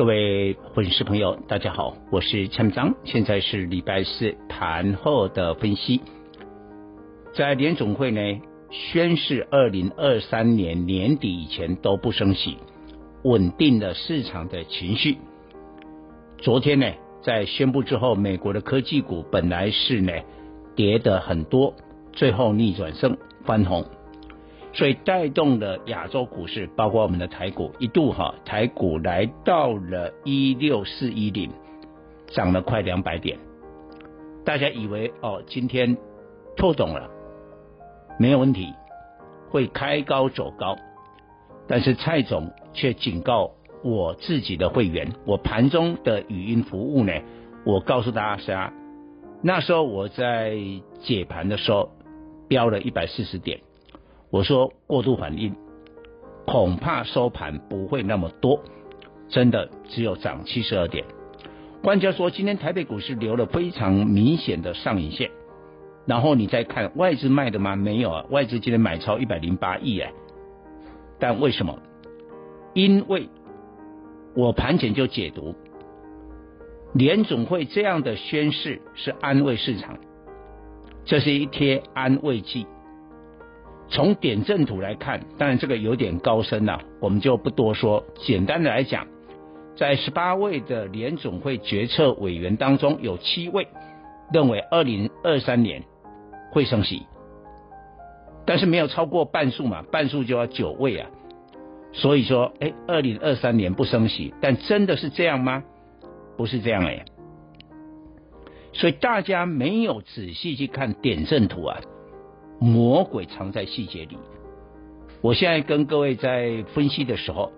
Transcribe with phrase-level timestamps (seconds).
[0.00, 6.00] 各位粉丝朋友，大家好，我是蔡明彰，现在是礼拜四盘后的分析。
[7.34, 12.56] 在联总会呢宣示二零二三年年底以前都不升息，
[13.24, 15.18] 稳定了市场的情绪。
[16.38, 16.86] 昨天呢，
[17.22, 20.14] 在宣布之后，美国的科技股本来是呢
[20.74, 21.74] 跌的很多，
[22.14, 23.84] 最后逆转胜翻红。
[24.72, 31.50] 所以带动了亚洲股市，包括我们的台股，一度哈台股来到了一六四一零，
[32.28, 33.38] 涨了快两百点。
[34.44, 35.96] 大家以为哦，今天
[36.56, 37.10] 透懂了，
[38.18, 38.72] 没有问题，
[39.50, 40.76] 会开高走高。
[41.66, 43.50] 但是蔡总却警告
[43.82, 47.12] 我自己的会员，我盘中的语音服务呢，
[47.64, 48.72] 我告诉大家，
[49.42, 50.56] 那时候我在
[51.00, 51.90] 解盘的时候，
[52.48, 53.60] 标了一百四十点。
[54.30, 55.54] 我说过度反应，
[56.46, 58.62] 恐怕收盘不会那么多，
[59.28, 61.04] 真的只有涨七十二点。
[61.82, 65.30] 专家说今天台北股市留了非常明显的上影线，
[66.06, 67.74] 然后你再看外资卖的吗？
[67.74, 70.12] 没有啊，外资今天买超一百零八亿哎。
[71.18, 71.78] 但为什么？
[72.72, 73.28] 因为
[74.36, 75.56] 我盘前就解读，
[76.92, 79.98] 联总会这样的宣示是安慰市场，
[81.04, 82.66] 这是一贴安慰剂。
[83.90, 88.04] 从点阵图来看，当然这个有点高深了，我们就不多说。
[88.14, 89.08] 简单的来讲，
[89.76, 93.66] 在十八位的联总会决策委员当中，有七位
[94.32, 95.82] 认为二零二三年
[96.52, 97.02] 会升息，
[98.46, 101.10] 但是没有超过半数嘛，半数就要九位啊。
[101.92, 105.64] 所以说，哎，二零二三年不升息，但真的是这样吗？
[106.36, 107.04] 不是这样哎。
[108.72, 111.80] 所以大家没有仔细去看点阵图啊。
[112.60, 114.18] 魔鬼藏在细节里。
[115.22, 117.50] 我现在跟各位在分析的时候，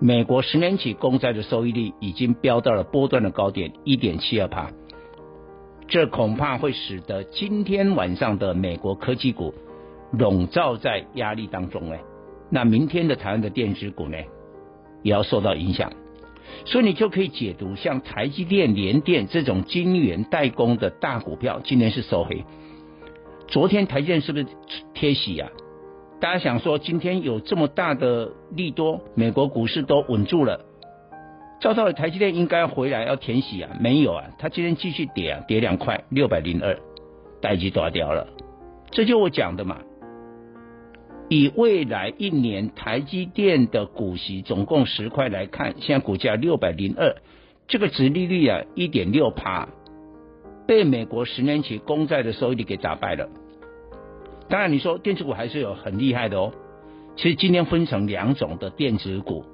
[0.00, 4.70] 美国十年期公债的收益率已经飙到了波段的高点一点七二趴，
[5.88, 9.52] 这恐怕会使得今天晚上的美国科技股
[10.12, 12.00] 笼罩在压力当中哎，
[12.48, 14.16] 那明天的台湾的电子股呢，
[15.02, 15.92] 也要受到影响，
[16.64, 22.44] 所以你就可以解读像台积电、联电这种晶圆代工的大股票，今天是收黑。
[23.48, 24.46] 昨天台积电是不是
[24.92, 25.48] 贴息啊？
[26.20, 30.66] 大家想说今天有这么大的利多，美国股市都稳住了，
[31.58, 36.78] 照道理台积电应该回来要填息啊，没有啊，它今天继续跌啊，跌两块，六百零二，
[37.40, 38.26] 待机断掉了。
[38.90, 39.78] 这就我讲的嘛，
[41.30, 47.16] 以未来一年台积电的股息总共十块来看，现在股价六百零二，
[47.66, 49.68] 这个殖利率啊一点六趴。
[50.68, 53.26] 被美国十年期公债的收益率给打败了。
[54.50, 56.52] 当然，你说电子股还是有很厉害的哦。
[57.16, 59.46] 其实今天分成两种的电子股，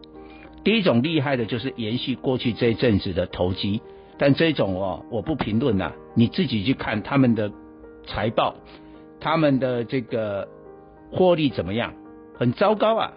[0.65, 3.81] 第一种厉害的就是延续过去这一阵子的投机，
[4.19, 7.53] 但这种哦，我不评论呐，你自己去看他们的
[8.05, 8.57] 财报，
[9.21, 10.49] 他们的这个
[11.13, 11.95] 获利怎么样？
[12.37, 13.13] 很糟糕啊。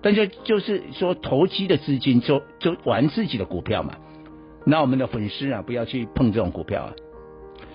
[0.00, 3.94] 但就就是说，投机的资金就就玩自己的股票嘛。
[4.64, 6.92] 那我们的粉丝啊，不要去碰这种股票啊。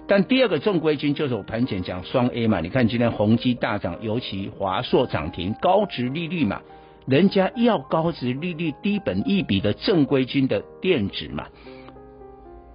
[0.08, 6.62] 但第二个正规军就是我盘前讲双 A 嘛，你看今天宏基大涨，尤其华硕涨停，高值利率嘛，
[7.06, 11.48] 人家要高值利率、低本益比的正规军的电子嘛。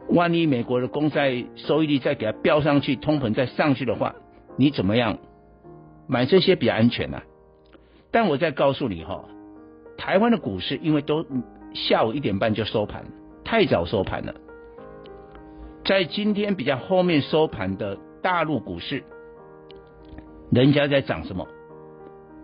[0.08, 4.14] 万一美国的公债收益率再给它飙上去，通膨再上去的话，
[4.58, 5.16] 你怎么样
[6.06, 7.24] 买这些比较安全呢、啊？
[8.10, 9.24] 但我再告诉你哈，
[9.96, 11.24] 台湾的股市因为都
[11.72, 13.06] 下午一点半就收盘。
[13.52, 14.34] 太早收盘了，
[15.84, 19.04] 在今天比较后面收盘的大陆股市，
[20.50, 21.46] 人家在涨什么？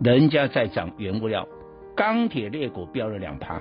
[0.03, 1.47] 人家在涨原物料，
[1.95, 3.59] 钢铁类股飙了两趴。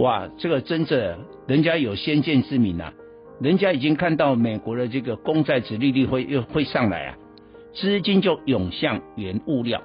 [0.00, 2.92] 哇，这个真的人家有先见之明啊！
[3.40, 7.18] 人家已经看到美国的这个公债殖利率会又会上来啊，
[7.74, 9.80] 资金就涌向原物料。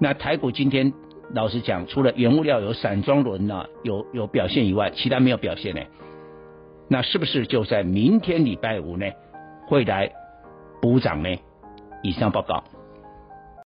[0.00, 0.92] 那台股今天。
[1.34, 5.80] 老实讲，除了原物料有散装轮呢，有有表现以外，其他没有表现呢。
[6.88, 9.06] 那是不是就在明天礼拜五呢，
[9.66, 10.12] 会来
[10.82, 11.34] 补涨呢？
[12.02, 12.62] 以上报告。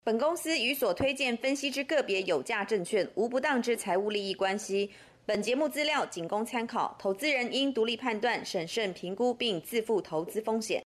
[0.03, 4.91] 本公司与所推荐分析之个别有价证券无不当之财务利益关系。
[5.25, 10.83] 本节目资料仅供参考，投资人应独立判断、审慎评估并自负投资风险。